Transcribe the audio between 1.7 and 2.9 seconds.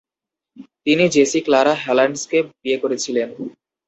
হল্যান্ডসকে বিয়ে